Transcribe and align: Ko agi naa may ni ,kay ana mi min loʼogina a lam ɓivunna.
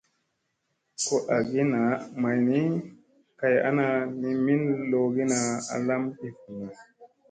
Ko 1.05 1.15
agi 1.35 1.61
naa 1.71 1.93
may 2.21 2.37
ni 2.47 2.61
,kay 3.39 3.55
ana 3.69 3.85
mi 4.19 4.29
min 4.45 4.61
loʼogina 4.91 5.37
a 5.73 5.75
lam 5.87 6.03
ɓivunna. 6.17 6.67